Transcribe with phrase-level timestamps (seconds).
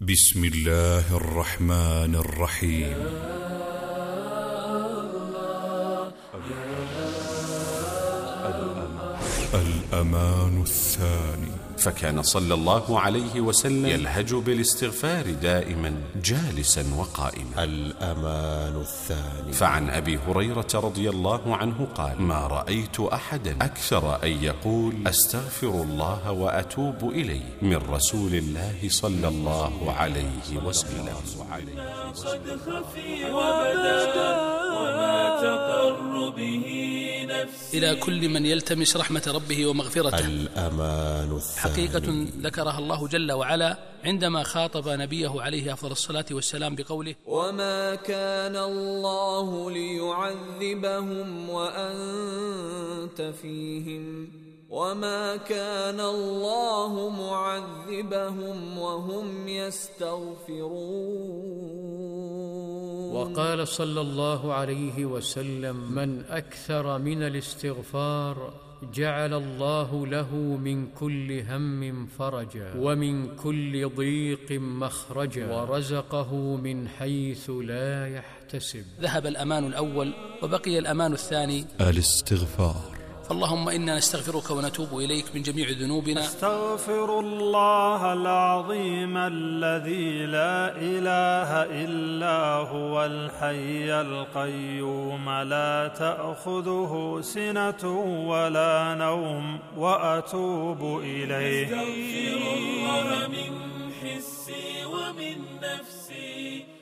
[0.00, 2.98] بسم الله الرحمن الرحيم.
[9.54, 11.63] الأمان الثاني.
[11.78, 15.94] فكان صلى الله عليه وسلم يلهج بالاستغفار دائما
[16.24, 17.64] جالسا وقائما.
[17.64, 19.52] الأمان الثاني.
[19.52, 26.30] فعن أبي هريرة رضي الله عنه قال ما رأيت أحدا أكثر أن يقول أستغفر الله
[26.32, 31.08] وأتوب إليه من رسول الله صلى الله عليه وسلم.
[32.14, 34.00] قد خفي وبدأ
[34.76, 36.93] وما تقر به.
[37.74, 40.26] إلى كل من يلتمس رحمة ربه ومغفرته.
[40.26, 41.60] الأمان الثاني.
[41.60, 48.56] حقيقة ذكرها الله جل وعلا عندما خاطب نبيه عليه أفضل الصلاة والسلام بقوله وما كان
[48.56, 54.28] الله ليعذبهم وانت فيهم
[54.70, 60.74] وما كان الله معذبهم وهم يستغفرون.
[63.14, 68.54] وقال صلى الله عليه وسلم من أكثر من الاستغفار
[68.94, 78.08] جعل الله له من كل هم فرجا ومن كل ضيق مخرجا ورزقه من حيث لا
[78.16, 78.84] يحتسب.
[79.00, 82.93] ذهب الأمان الأول وبقي الأمان الثاني الاستغفار.
[83.28, 86.20] فاللهم إنا نستغفرك ونتوب إليك من جميع ذنوبنا.
[86.20, 91.50] استغفر الله العظيم الذي لا إله
[91.84, 95.30] إلا هو الحي القيوم.
[95.30, 97.84] لا تأخذه سنة
[98.28, 101.64] ولا نوم وأتوب إليه.
[101.64, 103.52] استغفر الله من
[104.02, 106.73] حسي ومن نفسي.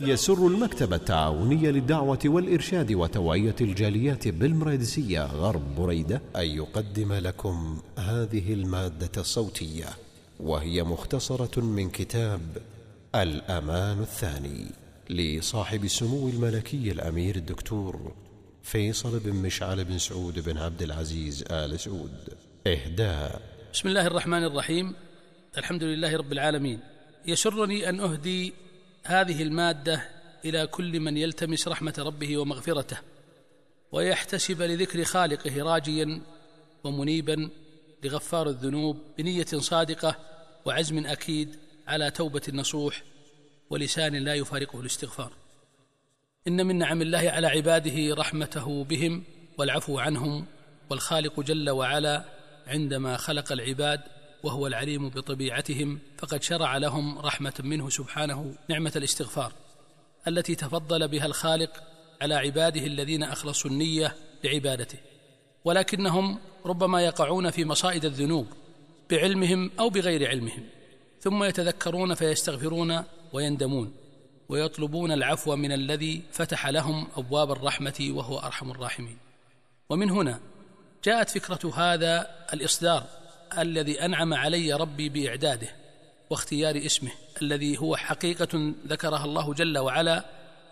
[0.00, 9.10] يسر المكتب التعاوني للدعوة والإرشاد وتوعية الجاليات بالمريدسية غرب بريدة أن يقدم لكم هذه المادة
[9.16, 9.88] الصوتية
[10.40, 12.40] وهي مختصرة من كتاب
[13.14, 14.66] الأمان الثاني
[15.10, 18.12] لصاحب السمو الملكي الأمير الدكتور
[18.62, 22.34] فيصل بن مشعل بن سعود بن عبد العزيز آل سعود.
[22.66, 23.42] إهداء
[23.72, 24.94] بسم الله الرحمن الرحيم.
[25.58, 26.80] الحمد لله رب العالمين.
[27.26, 28.52] يسرني أن أهدي
[29.04, 30.08] هذه المادة
[30.44, 32.98] إلى كل من يلتمس رحمة ربه ومغفرته
[33.92, 36.22] ويحتسب لذكر خالقه راجيا
[36.84, 37.50] ومنيبا
[38.04, 40.16] لغفار الذنوب بنية صادقة
[40.64, 41.56] وعزم أكيد
[41.86, 43.02] على توبة نصوح
[43.70, 45.32] ولسان لا يفارقه الاستغفار.
[46.48, 49.24] إن من نعم الله على عباده رحمته بهم
[49.58, 50.46] والعفو عنهم
[50.90, 52.24] والخالق جل وعلا
[52.66, 54.00] عندما خلق العباد
[54.42, 59.52] وهو العليم بطبيعتهم فقد شرع لهم رحمة منه سبحانه نعمة الاستغفار
[60.28, 61.82] التي تفضل بها الخالق
[62.22, 64.98] على عباده الذين أخلصوا النية لعبادته
[65.64, 68.46] ولكنهم ربما يقعون في مصائد الذنوب
[69.10, 70.66] بعلمهم أو بغير علمهم
[71.20, 73.92] ثم يتذكرون فيستغفرون ويندمون
[74.48, 79.18] ويطلبون العفو من الذي فتح لهم أبواب الرحمة وهو أرحم الراحمين.
[79.88, 80.40] ومن هنا
[81.04, 83.06] جاءت فكرة هذا الإصدار
[83.58, 85.68] الذي أنعم علي ربي بإعداده
[86.30, 87.10] واختيار اسمه
[87.42, 90.24] الذي هو حقيقة ذكرها الله جل وعلا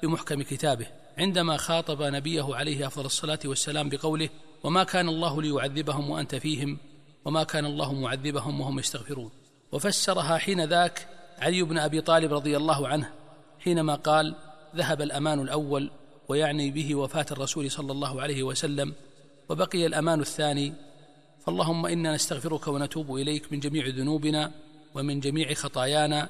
[0.03, 0.87] بمحكم كتابه
[1.19, 4.29] عندما خاطب نبيه عليه أفضل الصلاة والسلام بقوله
[4.65, 6.79] وما كان الله ليعذبهم وأنت فيهم
[7.25, 9.31] وما كان الله معذبهم وهم يستغفرون
[9.73, 11.09] وفسرها حين ذاك
[11.39, 13.11] علي بن أبي طالب رضي الله عنه
[13.59, 14.35] حينما قال
[14.77, 15.91] ذهب الأمان الأول
[16.29, 18.95] ويعني به وفاة الرسول صلى الله عليه وسلم
[19.49, 20.73] وبقي الأمان الثاني
[21.49, 24.53] فاللهم إنا نستغفرك ونتوب إليك من جميع ذنوبنا
[24.95, 26.29] ومن جميع خطايانا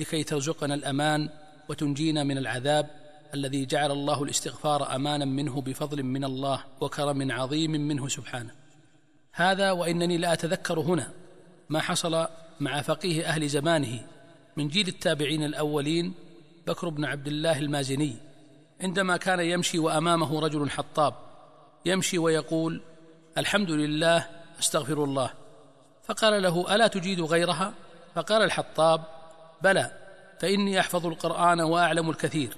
[0.00, 1.28] لكي ترزقنا الأمان
[1.68, 2.90] وتنجينا من العذاب
[3.34, 8.50] الذي جعل الله الاستغفار أمانا منه بفضل من الله وكرم عظيم منه سبحانه.
[9.32, 11.10] هذا وإنني لا أتذكر هنا
[11.68, 12.26] ما حصل
[12.60, 14.00] مع فقيه أهل زمانه
[14.56, 16.14] من جيل التابعين الأولين
[16.66, 18.16] بكر بن عبد الله المازني
[18.80, 21.14] عندما كان يمشي وأمامه رجل حطاب
[21.86, 22.82] يمشي ويقول
[23.38, 25.30] الحمد لله استغفر الله.
[26.04, 27.74] فقال له ألا تجيد غيرها؟
[28.14, 29.02] فقال الحطاب
[29.62, 29.90] بلى
[30.40, 32.56] فإني أحفظ القرآن وأعلم الكثير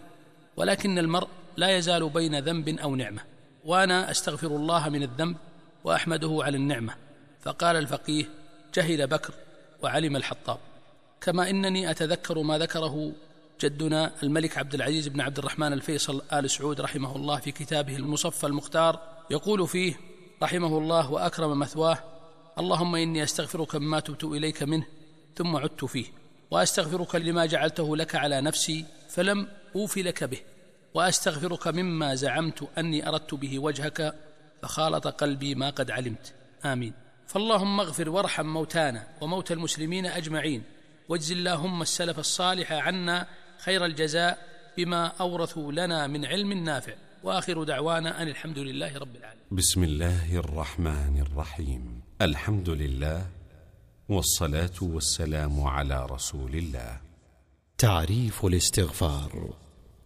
[0.57, 3.23] ولكن المرء لا يزال بين ذنب أو نعمة
[3.65, 5.37] وأنا أستغفر الله من الذنب
[5.85, 6.95] وأحمده على النعمة.
[7.43, 8.25] فقال الفقيه
[8.75, 9.35] جهل بكر
[9.83, 10.59] وعلم الحطاب.
[11.21, 13.13] كما إنني أتذكر ما ذكره
[13.61, 18.47] جدنا الملك عبد العزيز بن عبد الرحمن الفيصل آل سعود رحمه الله في كتابه المصفى
[18.47, 19.01] المختار
[19.31, 19.95] يقول فيه
[20.43, 21.99] رحمه الله وأكرم مثواه
[22.59, 24.87] اللهم إني أستغفرك مما تبت إليك منه
[25.37, 26.07] ثم عدت فيه
[26.51, 30.41] وأستغفرك لما جعلته لك على نفسي فلم أوف لك به
[30.95, 34.15] وأستغفرك مما زعمت أني أردت به وجهك
[34.63, 36.33] فخالط قلبي ما قد علمت.
[36.65, 36.93] آمين.
[37.27, 40.63] فاللهم اغفر وارحم موتانا وموتى المسلمين أجمعين
[41.09, 43.27] واجز اللهم السلف الصالح عنا
[43.59, 44.39] خير الجزاء
[44.77, 46.95] بما أورثوا لنا من علم نافع.
[47.25, 49.45] وآخر دعوانا أن الحمد لله رب العالمين.
[49.51, 52.01] بسم الله الرحمن الرحيم.
[52.23, 53.27] الحمد لله
[54.09, 57.01] والصلاة والسلام على رسول الله.
[57.79, 59.55] تعريف الاستغفار.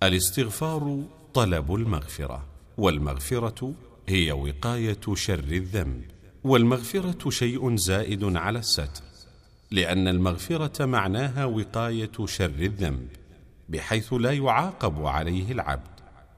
[0.03, 1.03] الاستغفار
[1.35, 2.47] طلب المغفرة
[2.79, 3.75] والمغفرة
[4.09, 6.05] هي وقاية شر الذنب
[6.45, 9.05] والمغفرة شيء زائد على الستر
[9.71, 13.09] لأن المغفرة معناها وقاية شر الذنب
[13.69, 15.96] بحيث لا يعاقب عليه العبد.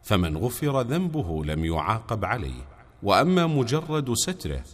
[0.08, 2.68] فمن غفر ذنبه لم يعاقب عليه
[3.02, 4.64] وأما مجرد ستره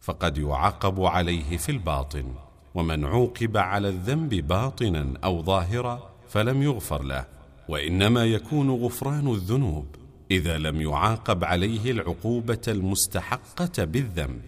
[0.00, 2.34] فقد يعاقب عليه في الباطن
[2.74, 7.24] ومن عوقب على الذنب باطنا أو ظاهرا فلم يغفر له
[7.68, 9.86] وإنما يكون غفران الذنوب
[10.30, 14.42] إذا لم يعاقب عليه العقوبة المستحقة بالذنب.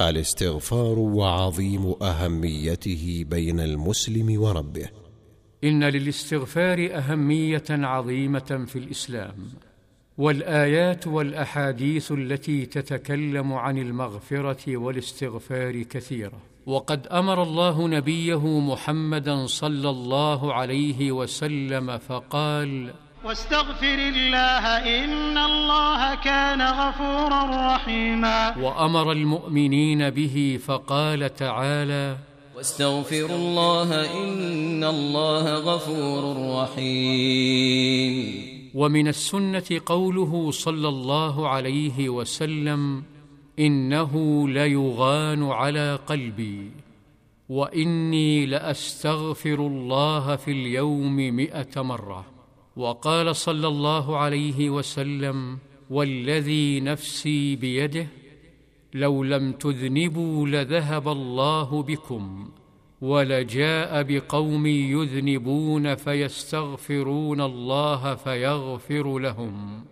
[0.00, 5.05] الاستغفار وعظيم أهميته بين المسلم وربه.
[5.64, 9.34] إن للاستغفار أهمية عظيمة في الإسلام.
[10.18, 16.40] والآيات والأحاديث التي تتكلم عن المغفرة والاستغفار كثيرة.
[16.66, 22.90] وقد أمر الله نبيه محمدا صلى الله عليه وسلم فقال
[23.24, 24.64] واستغفر الله
[25.04, 28.56] إن الله كان غفورا رحيما.
[28.58, 32.16] وأمر المؤمنين به فقال تعالى
[32.56, 33.88] واستغفروا الله
[34.24, 36.22] إن الله غفور
[36.62, 38.16] رحيم.
[38.74, 43.02] ومن السنة قوله صلى الله عليه وسلم
[43.58, 44.12] إنه
[44.48, 46.70] ليغان على قلبي
[47.48, 52.26] وإني لأستغفر الله في اليوم مائه مرة.
[52.76, 55.58] وقال صلى الله عليه وسلم
[55.90, 58.06] والذي نفسي بيده
[58.96, 62.48] لو لم تذنبوا لذهب الله بكم
[63.00, 69.84] ولجاء بقوم يذنبون فيستغفرون الله فيغفر لهم.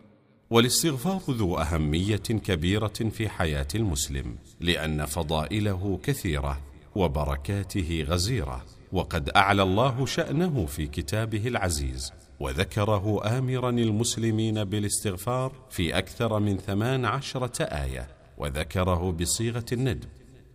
[0.50, 6.60] والاستغفار ذو أهمية كبيرة في حياة المسلم لأن فضائله كثيرة
[6.94, 16.38] وبركاته غزيرة وقد أعلى الله شأنه في كتابه العزيز وذكره آمرا المسلمين بالاستغفار في أكثر
[16.40, 18.13] من ثمان عشرة آية.
[18.38, 20.08] وذكره بصيغة الندب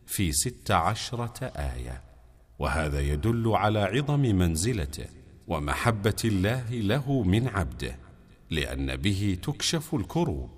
[0.05, 2.01] في ست عشرة آية.
[2.59, 5.05] وهذا يدل على عظم منزلته
[5.47, 7.95] ومحبة الله له من عبده
[8.49, 10.49] لأن به تكشف الكروب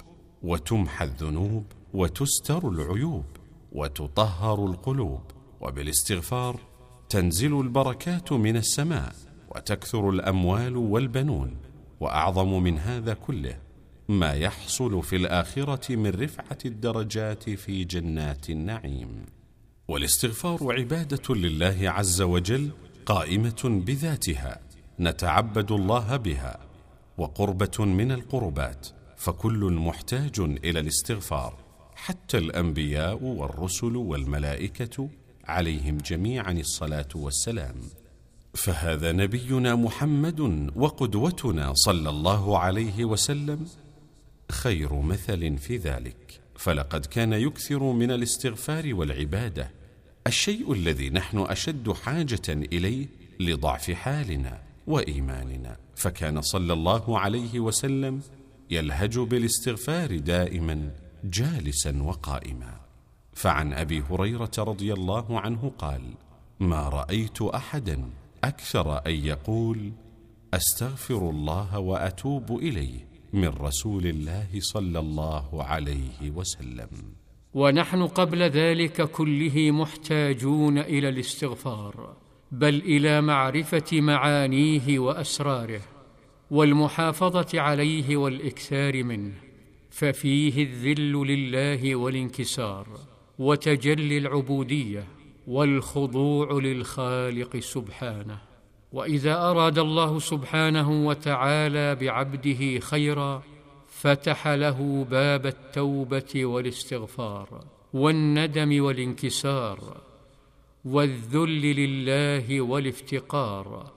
[0.43, 3.25] وتمحى الذنوب وتستر العيوب
[3.71, 5.21] وتطهر القلوب
[5.61, 6.59] وبالاستغفار
[7.09, 9.15] تنزل البركات من السماء
[9.55, 11.57] وتكثر الأموال والبنون
[11.99, 13.57] وأعظم من هذا كله
[14.11, 19.25] ما يحصل في الآخرة من رفعة الدرجات في جنات النعيم.
[19.87, 22.69] والاستغفار عبادة لله عز وجل
[23.05, 24.59] قائمة بذاتها
[24.99, 26.59] نتعبد الله بها
[27.17, 28.87] وقربة من القربات
[29.17, 31.57] فكل محتاج إلى الاستغفار
[31.95, 35.09] حتى الأنبياء والرسل والملائكة
[35.45, 37.75] عليهم جميعا الصلاة والسلام.
[38.53, 43.65] فهذا نبينا محمد وقدوتنا صلى الله عليه وسلم
[44.51, 46.41] خير مثل في ذلك.
[46.55, 49.71] فلقد كان يكثر من الاستغفار والعبادة
[50.27, 53.07] الشيء الذي نحن أشد حاجة إليه
[53.39, 55.77] لضعف حالنا وإيماننا.
[55.95, 58.21] فكان صلى الله عليه وسلم
[58.69, 60.91] يلهج بالاستغفار دائما
[61.23, 62.81] جالسا وقائما.
[63.33, 66.01] فعن أبي هريرة رضي الله عنه قال
[66.59, 68.09] ما رأيت احدا
[68.43, 69.91] أكثر أن يقول
[70.53, 76.89] أستغفر الله وأتوب إليه من رسول الله صلى الله عليه وسلم.
[77.53, 82.17] ونحن قبل ذلك كله محتاجون إلى الاستغفار
[82.51, 85.81] بل إلى معرفة معانيه وأسراره
[86.51, 89.33] والمحافظة عليه والإكثار منه
[89.89, 92.87] ففيه الذل لله والانكسار
[93.39, 95.07] وتجلي العبودية
[95.47, 98.50] والخضوع للخالق سبحانه.
[98.91, 103.43] وإذا أراد الله سبحانه وتعالى بعبده خيرا
[103.87, 109.97] فتح له باب التوبة والاستغفار والندم والانكسار
[110.85, 113.91] والذل لله والافتقار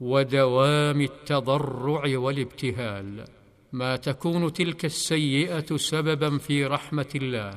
[0.00, 3.24] ودوام التضرع والابتهال.
[3.72, 7.54] ما تكون تلك السيئة سببا في رحمة الله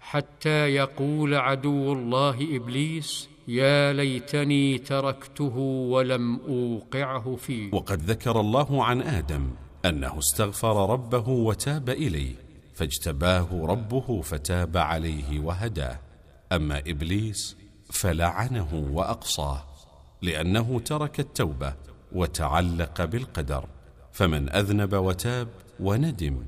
[0.00, 5.56] حتى يقول عدو الله إبليس يا ليتني تركته
[5.92, 7.74] ولم أوقعه فيه.
[7.74, 9.50] وقد ذكر الله عن آدم
[9.84, 12.34] أنه استغفر ربه وتاب إليه
[12.74, 15.98] فاجتباه ربه فتاب عليه وهداه.
[16.52, 17.56] أما إبليس
[17.90, 19.64] فلعنه وأقصاه
[20.22, 21.74] لأنه ترك التوبة
[22.12, 23.64] وتعلق بالقدر
[24.12, 25.48] فمن أذنب وتاب
[25.80, 26.44] وندم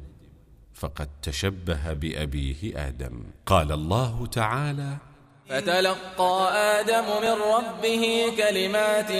[0.74, 3.22] فقد تشبه بأبيه آدم.
[3.46, 5.09] قال الله تعالى
[5.50, 9.12] فتلقى آدم من ربه كلمات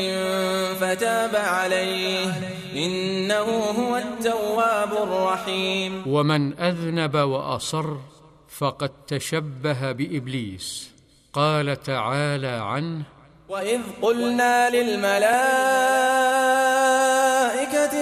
[0.81, 2.33] فتاب عليه.
[2.75, 6.03] إنه هو التواب الرحيم.
[6.07, 7.87] ومن أذنب وأصر
[8.59, 10.91] فقد تشبه بإبليس.
[11.33, 13.03] قال تعالى عنه
[13.49, 15.31] وإذ قلنا للملائكة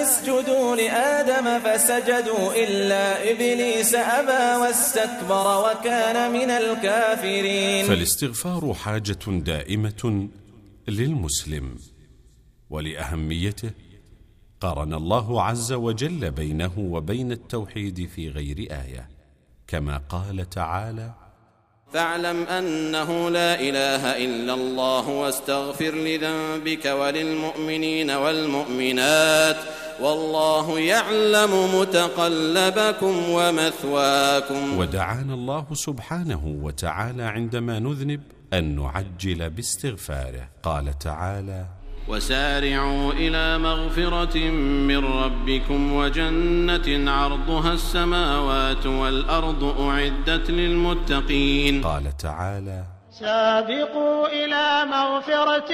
[0.09, 7.87] اسجدوا لآدم فسجدوا إلا إبليس أبى واستكبر وكان من الكافرين.
[7.87, 10.29] فالاستغفار حاجة دائمة
[10.88, 11.77] للمسلم
[12.71, 13.71] ولأهميته
[14.61, 19.09] قارن الله عز وجل بينه وبين التوحيد في غير آية
[19.67, 21.15] كما قال تعالى
[21.92, 29.57] فاعلم أنه لا إله إلا الله واستغفر لذنبك وللمؤمنين والمؤمنات
[30.00, 34.78] والله يعلم متقلبكم ومثواكم.
[34.78, 38.21] ودعانا الله سبحانه وتعالى عندما نذنب
[38.52, 40.49] أن نعجل باستغفاره.
[40.62, 41.77] قال تعالى
[42.09, 44.38] وسارعوا إلى مغفرة
[44.91, 51.83] من ربكم وجنة عرضها السماوات والأرض أعدت للمتقين.
[51.83, 55.73] قال تعالى سابقوا إلى مغفرة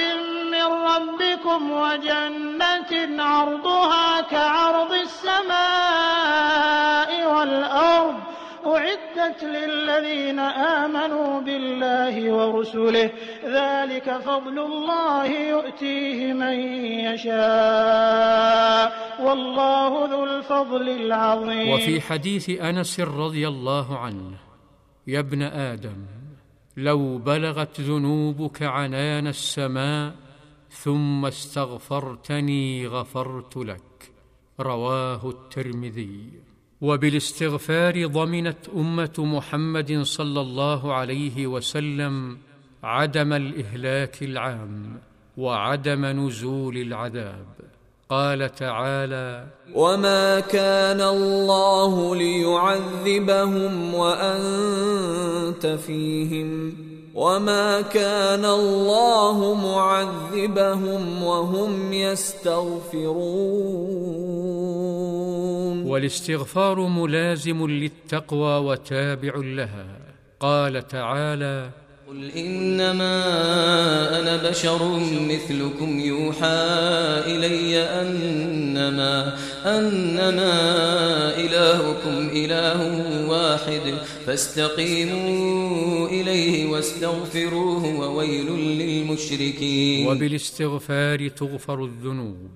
[0.51, 6.55] من ربكم وجنة عرضها كعرض السماء
[7.35, 8.15] والأرض
[8.65, 13.11] أعدت للذين آمنوا بالله ورسله
[13.45, 16.57] ذلك فضل الله يؤتيه من
[17.13, 18.87] يشاء.
[19.21, 21.73] والله ذو الفضل العظيم.
[21.73, 24.37] وفي حديث أنس رضي الله عنه
[25.07, 26.05] يا ابن آدم
[26.77, 30.13] لو بلغت ذنوبك عنان السماء
[30.69, 34.11] ثم استغفرتني غفرت لك.
[34.59, 36.54] رواه الترمذي.
[36.85, 42.37] وبالاستغفار ضمنت أمة محمد صلى الله عليه وسلم
[42.83, 44.73] عدم الإهلاك العام
[45.37, 47.45] وعدم نزول العذاب.
[48.09, 56.77] قال تعالى وما كان الله ليعذبهم وأنت فيهم
[57.15, 63.15] وما كان الله معذبهم وهم يستغفرون
[65.87, 69.85] والاستغفار ملازم للتقوى وتابع لها
[70.39, 71.69] قال تعالى
[72.15, 73.23] قل إنما
[74.19, 76.47] أنا بشر مثلكم يوحى
[77.27, 80.53] إلي أنما أنما
[81.37, 82.79] إلهكم إله
[83.29, 92.49] واحد فاستقيموا إليه واستغفروه وويل للمشركين وبالاستغفار تغفر الذنوب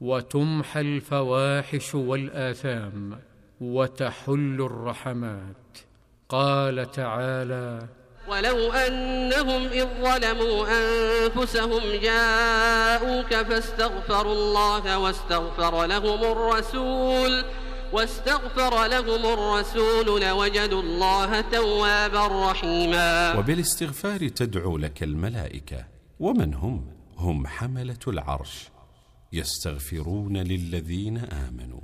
[0.00, 3.18] وتمحى الفواحش والاثام
[3.60, 5.78] وتحل الرحمات
[6.28, 7.88] قال تعالى
[8.28, 17.44] ولو أنهم إذ ظلموا أنفسهم جاءوك فاستغفروا الله واستغفر لهم الرسول
[17.92, 23.38] واستغفر لهم الرسول لوجدوا الله توابا رحيما.
[23.38, 25.84] وبالاستغفار تدعو لك الملائكة
[26.20, 28.68] ومن هم؟ هم حملة العرش.
[29.32, 31.80] يستغفرون للذين آمنوا.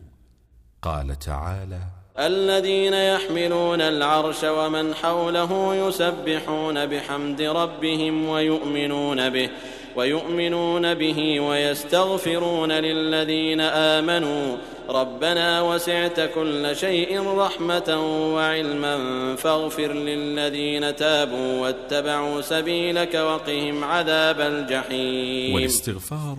[0.82, 9.50] قال تعالى الذين يحملون العرش ومن حوله يسبحون بحمد ربهم ويؤمنون به
[9.96, 14.56] ويؤمنون به ويستغفرون للذين آمنوا.
[14.88, 17.88] ربنا وسعت كل شيء رحمة
[18.34, 18.96] وعلما
[19.36, 25.54] فاغفر للذين تابوا واتبعوا سبيلك وقهم عذاب الجحيم.
[25.54, 26.38] والاستغفار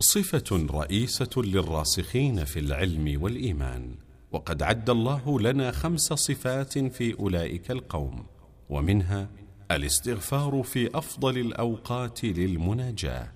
[0.00, 4.07] صفة رئيسة للراسخين في العلم والإيمان.
[4.32, 8.26] وقد عد الله لنا خمس صفات في أولئك القوم
[8.70, 9.28] ومنها
[9.70, 13.32] الاستغفار في أفضل الأوقات للمناجاة.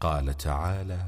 [0.00, 0.98] قال تعالى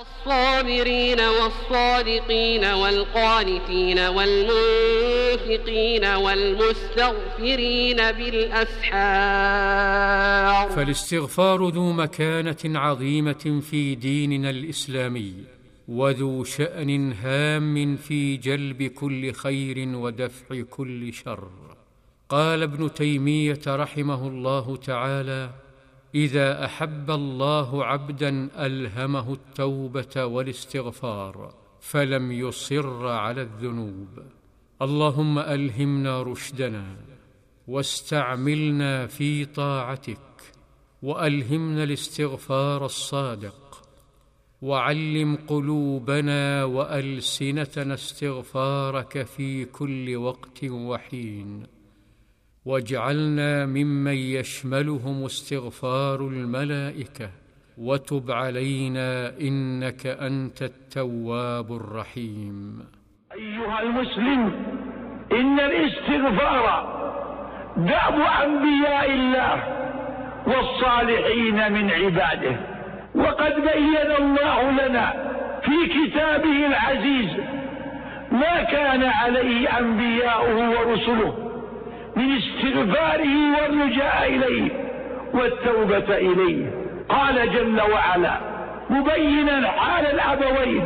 [0.00, 9.02] الصابرين والصادقين والقانتين والمنفقين والمستغفرين بالأسحار.
[10.70, 15.34] فالاستغفار ذو مكانة عظيمة في ديننا الإسلامي.
[15.88, 21.50] وذو شأن هام في جلب كل خير ودفع كل شر.
[22.28, 25.50] قال ابن تيمية رحمه الله تعالى
[26.14, 34.08] إذا أحب الله عبدا ألهمه التوبة والاستغفار فلم يصر على الذنوب.
[34.82, 36.96] اللهم ألهمنا رشدنا
[37.68, 40.18] واستعملنا في طاعتك
[41.02, 43.61] وألهمنا الاستغفار الصادق.
[44.62, 51.66] وعلم قلوبنا وألسنتنا استغفارك في كل وقت وحين.
[52.64, 57.30] واجعلنا ممن يشملهم استغفار الملائكة.
[57.78, 62.84] وتب علينا إنك أنت التواب الرحيم.
[63.32, 64.52] أيها المسلم
[65.32, 66.64] إن الاستغفار
[67.76, 69.56] دأب أنبياء الله
[70.46, 72.71] والصالحين من عباده.
[73.14, 75.12] وقد بين الله لنا
[75.62, 77.30] في كتابه العزيز
[78.32, 81.34] ما كان عليه أنبياؤه ورسله
[82.16, 84.70] من استغفاره والرجاء إليه
[85.34, 86.66] والتوبة إليه.
[87.08, 88.32] قال جل وعلا
[88.90, 90.82] مبينا حال الأبوين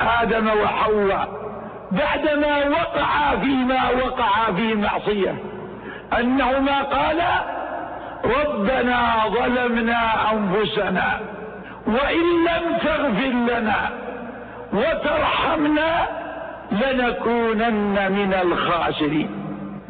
[0.00, 1.28] آدم وحواء
[1.92, 5.34] بعدما وقعا فيما وقعا في معصية
[6.18, 7.55] أنهما قالا
[8.26, 11.20] ربنا ظلمنا أنفسنا
[11.86, 13.90] وإن لم تغفر لنا
[14.72, 16.06] وترحمنا
[16.72, 19.30] لنكونن من الخاسرين.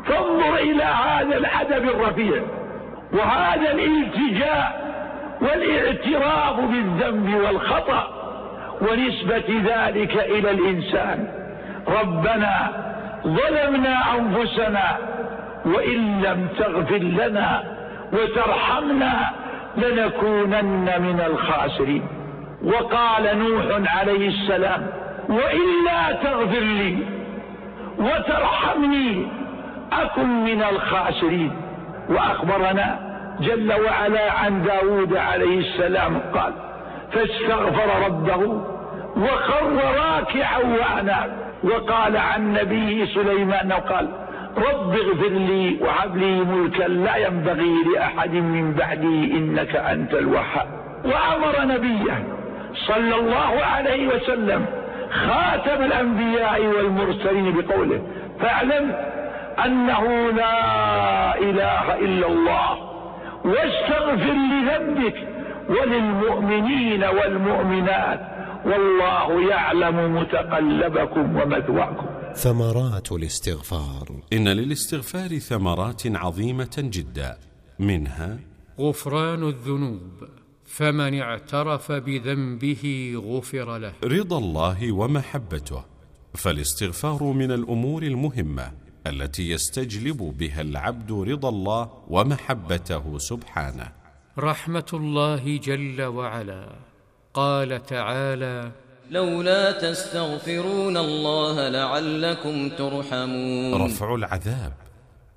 [0.07, 2.43] فانظر إلى هذا الأدب الرفيع
[3.13, 4.87] وهذا الالتجاء
[5.41, 8.09] والاعتراف بالذنب والخطأ
[8.81, 11.29] ونسبة ذلك إلى الإنسان.
[11.89, 12.73] ربنا
[13.27, 14.97] ظلمنا أنفسنا
[15.65, 17.76] وإن لم تغفر لنا
[18.13, 19.15] وترحمنا
[19.77, 22.03] لنكونن من الخاسرين.
[22.65, 23.65] وقال نوح
[23.97, 24.87] عليه السلام
[25.29, 26.99] وإلا تغفر لي
[27.99, 29.27] وترحمني
[29.93, 31.53] أكن من الخاسرين.
[32.09, 32.99] وأخبرنا
[33.41, 36.53] جل وعلا عن داود عليه السلام قال
[37.13, 38.63] فاستغفر ربه
[39.17, 41.47] وخر راكعا وأناب.
[41.65, 44.09] وقال عن نبيه سليمان قال
[44.57, 50.69] رب اغفر لي وهب لي ملكا لا ينبغي لأحد من بعدي إنك أنت الوهاب.
[51.05, 52.25] وأمر نبيه
[52.75, 54.67] صلى الله عليه وسلم
[55.11, 58.03] خاتم الأنبياء والمرسلين بقوله
[58.41, 58.95] فاعلم
[59.65, 62.71] أنه لا إله إلا الله
[63.45, 65.17] واستغفر لذنبك
[65.69, 68.21] وللمؤمنين والمؤمنات
[68.65, 72.07] والله يعلم متقلبكم ومثواكم.
[72.37, 74.23] ثمرات الاستغفار.
[74.33, 77.39] إن للاستغفار ثمرات عظيمة جدا
[77.79, 78.39] منها
[78.81, 80.01] غفران الذنوب
[80.65, 83.93] فمن اعترف بذنبه غفر له.
[84.05, 85.85] رضا الله ومحبته
[86.35, 88.73] فالاستغفار من الأمور المهمة
[89.07, 93.93] التي يستجلب بها العبد رضا الله ومحبته سبحانه.
[94.39, 96.69] رحمة الله جل وعلا.
[97.35, 98.73] قال تعالى
[99.11, 103.83] لولا تستغفرون الله لعلكم ترحمون.
[103.83, 104.73] رفع العذاب.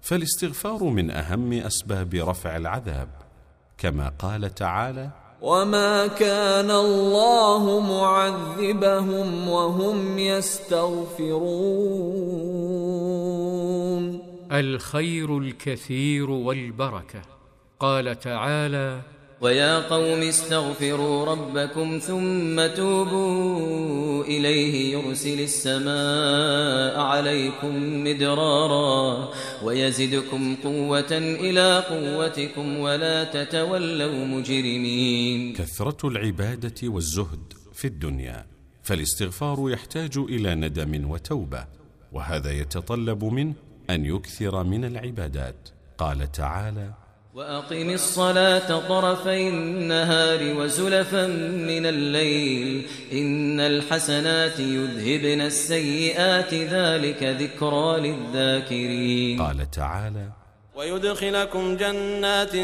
[0.02, 3.08] فالاستغفار من أهم أسباب رفع العذاب.
[3.78, 5.10] كما قال تعالى
[5.42, 11.40] وما كان الله معذبهم وهم يستغفرون.
[14.52, 17.22] الخير الكثير والبركة.
[17.80, 19.02] قال تعالى
[19.42, 29.30] ويا قوم استغفروا ربكم ثم توبوا إليه يرسل السماء عليكم مدرارا
[29.64, 35.54] ويزدكم قوة إلى قوتكم ولا تتولوا مجرمين.
[35.54, 38.46] كثرة العبادة والزهد في الدنيا
[38.84, 41.66] فالاستغفار يحتاج إلى ندم وتوبة
[42.12, 43.54] وهذا يتطلب منه
[43.90, 45.70] أن يكثر من العبادات.
[45.98, 51.28] قال تعالى وأقم الصلاة طرفي النهار وزلفا
[51.72, 52.88] من الليل.
[53.12, 59.42] إن الحسنات يذهبن السيئات ذلك ذكرى للذاكرين.
[59.42, 60.40] قال تعالى
[60.76, 62.56] ويدخلكم جنات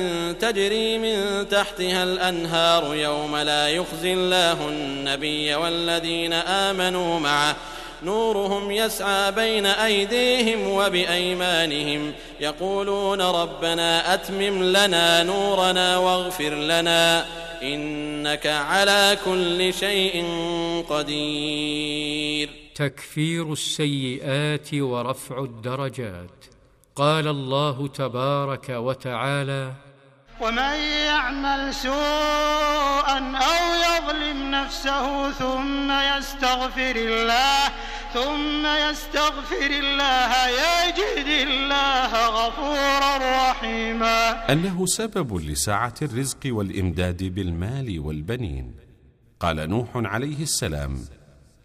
[0.41, 7.55] تجري من تحتها الأنهار يوم لا يخزي الله النبي والذين آمنوا معه
[8.05, 17.25] نورهم يسعى بين أيديهم وبأيمانهم يقولون ربنا أتمم لنا نورنا واغفر لنا
[17.61, 20.15] إنك على كل شيء
[20.89, 22.49] قدير.
[22.75, 26.45] تكفير السيئات ورفع الدرجات.
[26.95, 29.71] قال الله تبارك وتعالى
[30.41, 30.75] ومن
[31.09, 37.71] يعمل سوءا أو يظلم نفسه ثم يستغفر الله
[38.15, 43.17] ثم يستغفر الله يجد الله غفورا
[43.51, 44.51] رحيما.
[44.51, 48.75] أنه سبب لسعة الرزق والإمداد بالمال والبنين.
[49.39, 50.99] قال نوح عليه السلام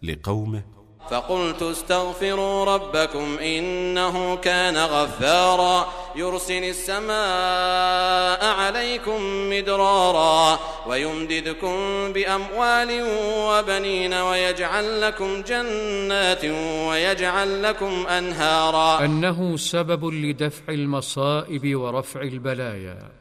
[0.03, 0.63] لقومه
[1.09, 6.00] فقلت استغفروا ربكم إنه كان غفارا.
[6.15, 11.75] يرسل السماء عليكم مدرارا ويمددكم
[12.13, 12.89] بأموال
[13.37, 16.45] وبنين ويجعل لكم جنات
[16.89, 19.05] ويجعل لكم أنهارا.
[19.05, 23.11] أنه سبب لدفع المصائب ورفع البلايا.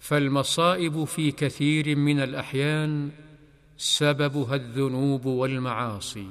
[0.00, 3.10] فالمصائب في كثير من الأحيان
[3.76, 6.28] سببها الذنوب والمعاصي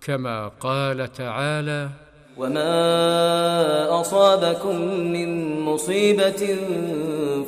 [0.00, 1.90] كما قال تعالى
[2.36, 4.76] وما أصابكم
[5.12, 6.56] من مصيبة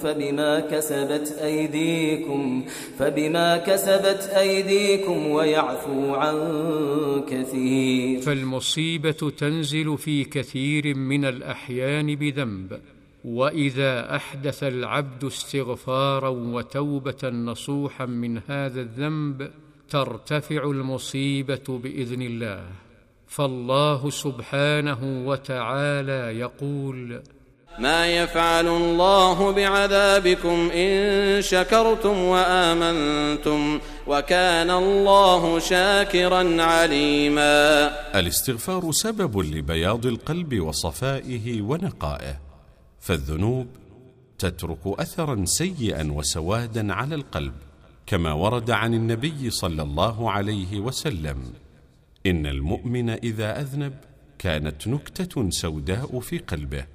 [0.03, 2.65] فبما كسبت أيديكم
[2.99, 6.37] فبما كسبت أيديكم ويعفو عن
[7.29, 12.81] كثير فالمصيبة تنزل في كثير من الأحيان بذنب
[13.25, 19.51] وإذا أحدث العبد استغفارا وتوبة نصوحا من هذا الذنب
[19.91, 22.88] ترتفع المصيبة بإذن الله.
[23.29, 27.23] فالله سبحانه وتعالى يقول
[27.79, 37.87] ما يفعل الله بعذابكم إن شكرتم وآمنتم وكان الله شاكرا عليما.
[38.19, 42.37] الاستغفار سبب لبياض القلب وصفائه ونقائه
[43.01, 43.67] فالذنوب
[44.39, 47.53] تترك أثرا سيئا وسوادا على القلب
[48.07, 51.68] كما ورد عن النبي صلى الله عليه وسلم.
[52.27, 53.95] إن المؤمن إذا أذنب
[54.39, 56.87] كانت نكتة سوداء في قلبه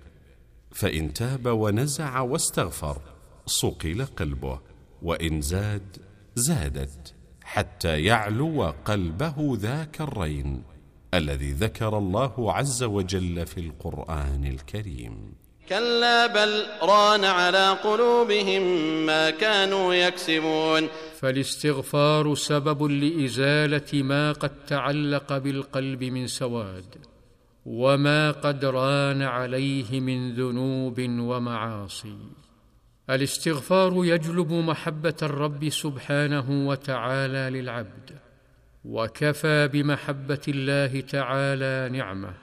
[0.72, 3.02] فإن تاب ونزع واستغفر
[3.46, 4.60] صقل قلبه
[5.02, 5.98] وإن زاد
[6.36, 10.64] زادت حتى يعلو قلبه ذاك الرين
[11.14, 15.34] الذي ذكر الله عز وجل في القرآن الكريم.
[15.70, 18.64] كلا بل ران على قلوبهم
[19.06, 20.88] ما كانوا يكسبون.
[21.20, 26.96] فالاستغفار سبب لإزالة ما قد تعلق بالقلب من سواد
[27.66, 32.18] وما قد ران عليه من ذنوب ومعاصي.
[33.10, 38.10] الاستغفار يجلب محبة الرب سبحانه وتعالى للعبد
[38.86, 42.34] وكفى بمحبة الله تعالى نعمة.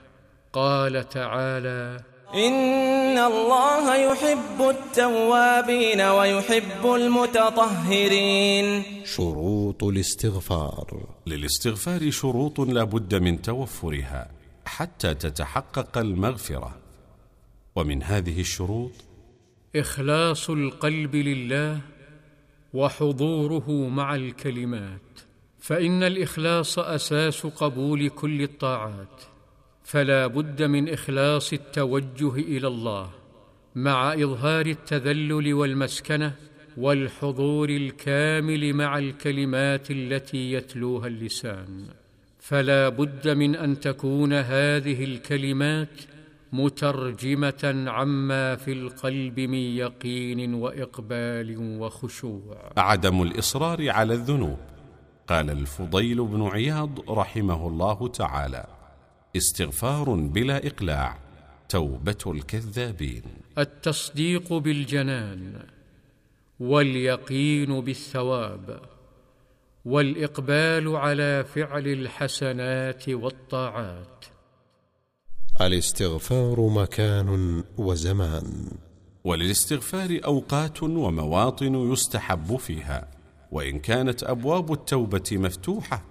[0.53, 2.01] قال تعالى
[2.35, 8.83] إن الله يحب التوابين ويحب المتطهرين.
[9.05, 11.07] شروط الاستغفار.
[11.27, 14.31] للاستغفار شروط لا بد من توفرها
[14.65, 16.77] حتى تتحقق المغفرة.
[17.77, 18.93] ومن هذه الشروط
[19.77, 21.81] إخلاص القلب لله
[22.75, 25.01] وحضوره مع الكلمات
[25.61, 29.23] فإن الإخلاص أساس قبول كل الطاعات.
[29.83, 33.11] فلا بد من إخلاص التوجه إلى الله
[33.75, 36.33] مع إظهار التذلل والمسكنة
[36.77, 41.87] والحضور الكامل مع الكلمات التي يتلوها اللسان.
[42.39, 46.01] فلا بد من أن تكون هذه الكلمات
[46.53, 52.73] مترجمة عما في القلب من يقين وإقبال وخشوع.
[52.77, 54.59] عدم الإصرار على الذنوب
[55.27, 58.80] قال الفضيل بن عياض رحمه الله تعالى.
[59.37, 61.19] استغفار بلا إقلاع.
[61.69, 63.23] توبة الكذابين.
[63.59, 65.63] التصديق بالجنان
[66.61, 68.81] واليقين بالثواب
[69.85, 74.25] والإقبال على فعل الحسنات والطاعات.
[75.61, 78.71] الاستغفار مكان وزمان.
[79.25, 83.11] وللاستغفار أوقات ومواطن يستحب فيها.
[83.53, 86.03] وإن كانت أبواب التوبة مفتوحة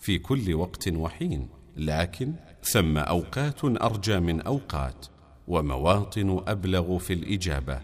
[0.00, 1.55] في كل وقت وحين.
[1.76, 5.06] لكن ثم أوقات أرجى من أوقات
[5.48, 7.80] ومواطن أبلغ في الإجابة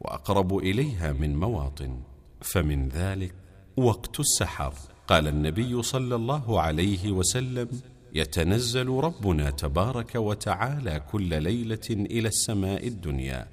[0.00, 2.00] وأقرب إليها من مواطن.
[2.40, 3.34] فمن ذلك
[3.76, 4.74] وقت السحر.
[5.06, 7.68] قال النبي صلى الله عليه وسلم
[8.14, 13.46] يتنزل ربنا تبارك وتعالى كل ليلة إلى السماء الدنيا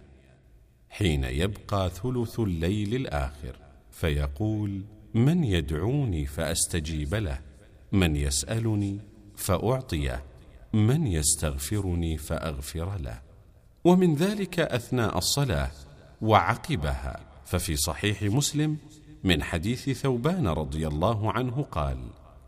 [0.89, 3.55] حين يبقى ثلث الليل الآخر.
[3.91, 4.81] فيقول
[5.13, 7.39] من يدعوني فأستجيب له
[7.91, 8.99] من يسألني
[9.39, 10.23] فاعطيه
[10.73, 13.21] من يستغفرني فأغفر له.
[13.85, 15.71] ومن ذلك أثناء الصلاة
[16.21, 17.19] وعقبها.
[17.45, 18.77] ففي صحيح مسلم
[19.23, 21.97] من حديث ثوبان رضي الله عنه قال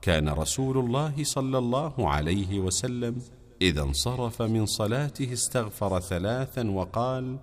[0.01, 3.21] كان رسول الله صلى الله عليه وسلم
[3.61, 7.37] إذا انصرف من صلاته استغفر ثلاثا وقال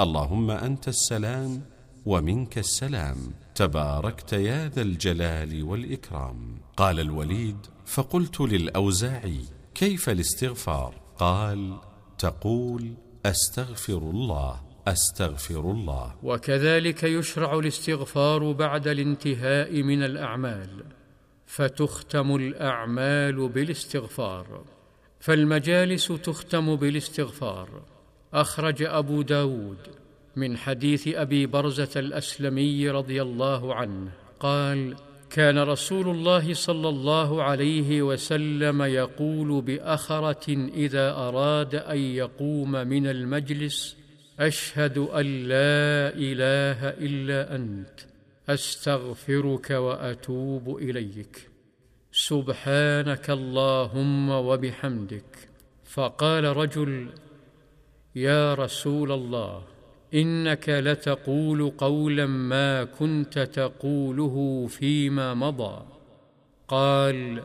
[0.00, 1.62] اللهم أنت السلام
[2.06, 3.18] ومنك السلام.
[3.54, 6.58] تباركت يا ذا الجلال والإكرام.
[6.76, 9.40] قال الوليد فقلت للأوزاعي
[9.74, 11.78] كيف الاستغفار؟ قال
[12.18, 12.94] تقول
[13.26, 16.14] أستغفر الله أستغفر الله.
[16.22, 20.84] وكذلك يشرع الاستغفار بعد الانتهاء من الأعمال
[21.46, 24.64] فتختم الأعمال بالاستغفار.
[25.20, 27.82] فالمجالس تختم بالاستغفار.
[28.34, 30.03] أخرج أبو داود.
[30.36, 34.96] من حديث أبي برزة الأسلمي رضي الله عنه قال
[35.30, 43.96] كان رسول الله صلى الله عليه وسلم يقول بأخرة إذا أراد أن يقوم من المجلس
[44.40, 48.00] أشهد أن لا إله إلا أنت
[48.48, 51.48] أستغفرك وأتوب إليك
[52.12, 55.48] سبحانك اللهم وبحمدك
[55.84, 57.08] فقال رجل
[58.14, 59.73] يا رسول الله
[60.14, 65.86] إنك لتقول قولا ما كنت تقوله فيما مضى.
[66.68, 67.42] قال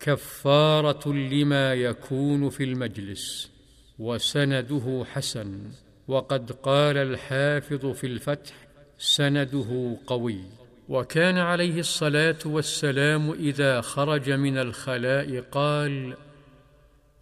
[0.00, 3.50] كفارة لما يكون في المجلس
[3.98, 5.70] وسنده حسن.
[6.08, 8.54] وقد قال الحافظ في الفتح
[8.98, 10.40] سنده قوي.
[10.88, 16.16] وكان عليه الصلاة والسلام إذا خرج من الخلاء قال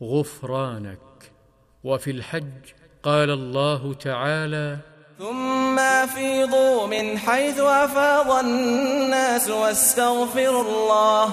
[0.03, 0.99] غفرانك.
[1.85, 4.77] وفي الحج قال الله تعالى
[5.19, 11.25] ثم أفيضوا من حيث أفاض الناس واستغفروا الله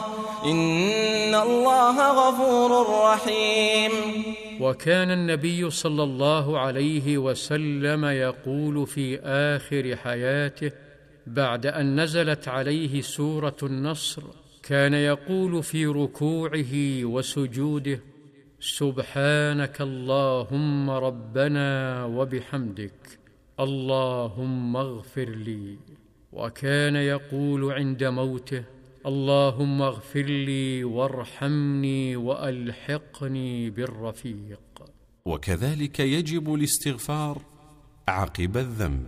[0.46, 2.72] إن الله غفور
[3.04, 3.92] رحيم.
[4.62, 9.20] وكان النبي صلى الله عليه وسلم يقول في
[9.56, 10.72] آخر حياته
[11.28, 14.22] بعد أن نزلت عليه سورة النصر
[14.64, 16.74] كان يقول في ركوعه
[17.04, 18.00] وسجوده
[18.66, 23.20] سبحانك اللهم ربنا وبحمدك
[23.60, 25.78] اللهم اغفر لي.
[26.34, 28.64] وكان يقول عند موته
[29.06, 34.60] اللهم اغفر لي وارحمني وألحقني بالرفيق.
[35.26, 37.42] وكذلك يجب الاستغفار
[38.08, 39.08] عقب الذنب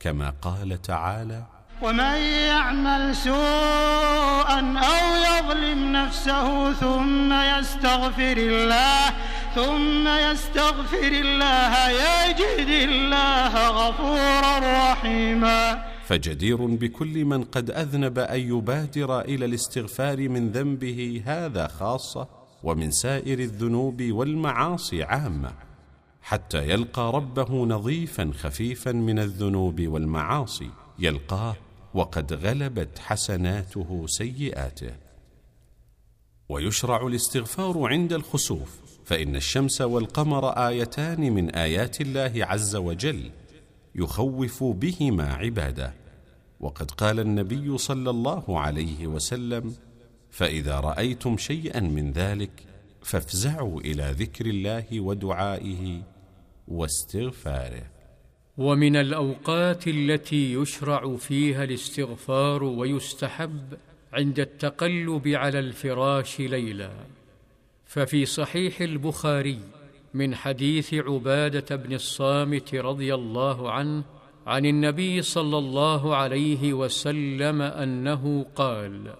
[0.00, 2.16] كما قال تعالى ومن
[2.50, 9.14] يعمل سوءا أو يظلم نفسه ثم يستغفر الله
[9.54, 14.58] ثم يستغفر الله يجد الله غفورا
[14.92, 15.82] رحيما.
[16.06, 22.28] فجدير بكل من قد أذنب أن يبادر إلى الاستغفار من ذنبه هذا خاصة
[22.62, 25.50] ومن سائر الذنوب والمعاصي عامة
[26.22, 31.56] حتى يلقى ربه نظيفا خفيفا من الذنوب والمعاصي يلقاه
[31.96, 34.94] وقد غلبت حسناته سيئاته.
[36.48, 43.30] ويشرع الاستغفار عند الخسوف فإن الشمس والقمر آيتان من آيات الله عز وجل
[43.94, 45.94] يخوف بهما عباده.
[46.60, 49.74] وقد قال النبي صلى الله عليه وسلم
[50.30, 52.64] فإذا رأيتم شيئا من ذلك
[53.02, 56.02] فافزعوا إلى ذكر الله ودعائه
[56.68, 57.95] واستغفاره.
[58.58, 63.74] ومن الأوقات التي يشرع فيها الاستغفار ويستحب
[64.12, 66.90] عند التقلب على الفراش ليلا.
[67.86, 69.58] ففي صحيح البخاري
[70.14, 74.04] من حديث عبادة بن الصامت رضي الله عنه
[74.46, 79.14] عن النبي صلى الله عليه وسلم أنه قال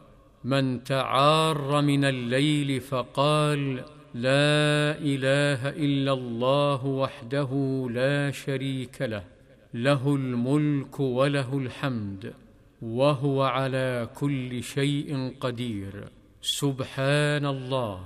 [0.44, 3.84] من تعار من الليل فقال
[4.16, 7.50] لا إله إلا الله وحده
[7.90, 9.24] لا شريك له
[9.74, 12.32] له الملك وله الحمد
[12.82, 16.08] وهو على كل شيء قدير.
[16.40, 18.00] سبحان الله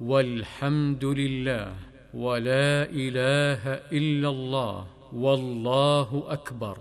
[0.00, 1.74] والحمد لله
[2.14, 6.78] ولا إله إلا الله والله أكبر.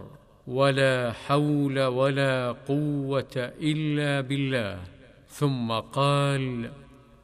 [0.47, 4.79] ولا حول ولا قوة إلا بالله.
[5.27, 6.69] ثم قال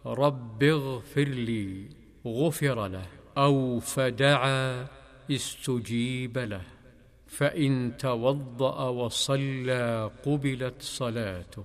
[0.05, 1.89] رب اغفر لي
[2.27, 3.05] غفر له
[3.37, 4.87] أو فدعا
[5.31, 6.61] استجيب له.
[7.27, 11.63] فإن توضأ وصلى قبلت صلاته.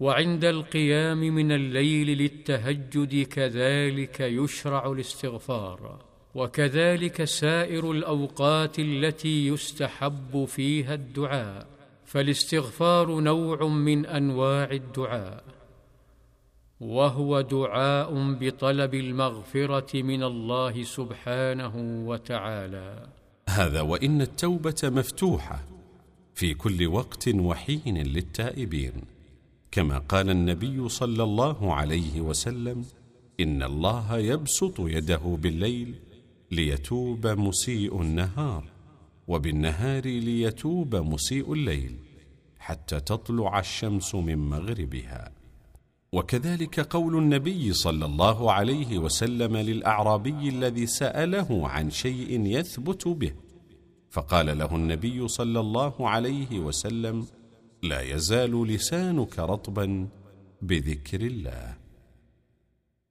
[0.00, 6.04] وعند القيام من الليل للتهجد كذلك يشرع الاستغفار.
[6.34, 11.66] وكذلك سائر الأوقات التي يستحب فيها الدعاء.
[12.04, 15.57] فالاستغفار نوع من أنواع الدعاء.
[16.80, 21.74] وهو دعاء بطلب المغفرة من الله سبحانه
[22.06, 23.06] وتعالى.
[23.48, 25.64] هذا وإن التوبة مفتوحة
[26.34, 28.92] في كل وقت وحين للتائبين.
[29.70, 32.84] كما قال النبي صلى الله عليه وسلم
[33.40, 35.94] إن الله يبسط يده بالليل
[36.50, 38.64] ليتوب مسيء النهار
[39.28, 41.96] وبالنهار ليتوب مسيء الليل
[42.58, 45.37] حتى تطلع الشمس من مغربها.
[46.12, 53.32] وكذلك قول النبي صلى الله عليه وسلم للأعرابي الذي سأله عن شيء يثبت به
[54.10, 57.26] فقال له النبي صلى الله عليه وسلم
[57.82, 60.08] لا يزال لسانك رطبا
[60.62, 61.76] بذكر الله.